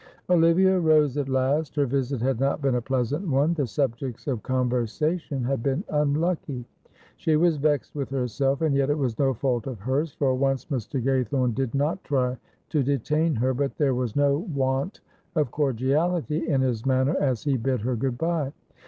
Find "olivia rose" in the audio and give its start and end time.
0.31-1.15